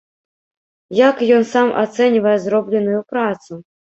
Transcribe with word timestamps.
Як 0.99 1.19
ён 1.35 1.43
сам 1.51 1.67
ацэньвае 1.83 2.33
зробленую 2.45 2.97
працу? 3.15 3.51